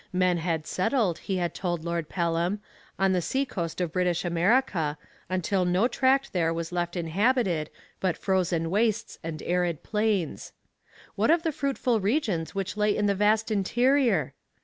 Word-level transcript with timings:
Men 0.11 0.39
had 0.39 0.65
settled, 0.65 1.19
he 1.19 1.47
told 1.49 1.85
Lord 1.85 2.09
Pelham, 2.09 2.59
on 2.97 3.13
the 3.13 3.21
sea 3.21 3.45
coast 3.45 3.79
of 3.79 3.93
British 3.93 4.25
America, 4.25 4.97
until 5.29 5.63
no 5.63 5.87
tract 5.87 6.33
there 6.33 6.51
was 6.51 6.71
left 6.71 6.97
uninhabited 6.97 7.69
but 7.99 8.17
frozen 8.17 8.71
wastes 8.71 9.19
and 9.23 9.43
arid 9.43 9.83
plains. 9.83 10.53
What 11.13 11.29
of 11.29 11.43
the 11.43 11.51
fruitful 11.51 11.99
regions 11.99 12.55
which 12.55 12.75
lay 12.75 12.97
in 12.97 13.05
the 13.05 13.13
vast 13.13 13.51
interior? 13.51 14.33